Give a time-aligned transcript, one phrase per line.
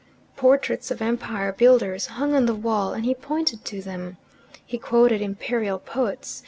[0.35, 4.17] Portraits of empire builders hung on the wall, and he pointed to them.
[4.65, 6.39] He quoted imperial poets.